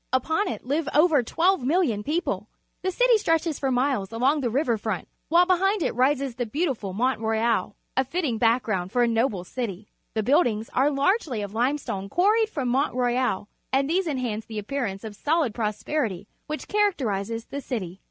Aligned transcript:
L'pon 0.11 0.47
it 0.47 0.65
live 0.65 0.89
over 0.95 1.21
1,2(X),000 1.21 2.03
people. 2.03 2.47
The 2.81 2.89
cit 2.89 3.07
y 3.11 3.17
stre 3.19 3.35
tches 3.39 3.59
for 3.59 3.69
miles 3.69 4.11
along 4.11 4.41
the 4.41 4.49
river 4.49 4.75
front, 4.75 5.07
while 5.29 5.45
behind 5.45 5.83
it 5.83 5.93
rises 5.93 6.33
the 6.33 6.47
beautiful 6.47 6.91
Mount 6.91 7.19
Royal— 7.19 7.75
a 7.95 8.03
fitting 8.03 8.39
BacTcground 8.39 8.89
for 8.89 9.03
a 9.03 9.07
noble 9.07 9.43
city. 9.43 9.91
The 10.15 10.23
buildings 10.23 10.71
are 10.73 10.89
largely' 10.89 11.43
of 11.43 11.53
limestone 11.53 12.09
(juarried 12.09 12.49
from 12.49 12.69
Mount 12.69 12.95
Royal, 12.95 13.47
and 13.71 13.87
these 13.87 14.07
enhance 14.07 14.47
the 14.47 14.57
appearance 14.57 15.03
of 15.03 15.15
sohd 15.15 15.53
prosperity 15.53 16.27
which 16.47 16.67
characterizes 16.67 17.45
the 17.45 17.61
city. 17.61 17.99